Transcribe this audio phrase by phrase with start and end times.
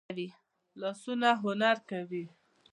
[0.81, 2.23] لاسونه هنر کوي